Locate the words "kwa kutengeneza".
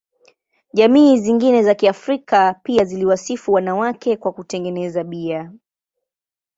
4.17-5.03